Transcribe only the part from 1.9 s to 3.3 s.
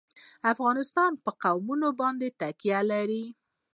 باندې تکیه لري.